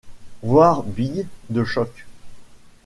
[0.41, 2.07] Voir bille de choc.